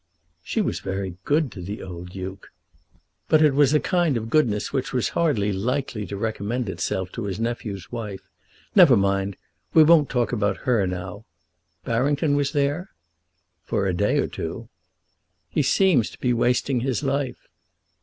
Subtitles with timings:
[0.41, 2.49] "She was very good to the old Duke."
[3.29, 7.25] "But it was a kind of goodness which was hardly likely to recommend itself to
[7.25, 8.27] his nephew's wife.
[8.73, 9.37] Never mind;
[9.75, 11.25] we won't talk about her now.
[11.85, 12.89] Barrington was there?"
[13.63, 14.69] "For a day or two."
[15.51, 17.47] "He seems to be wasting his life."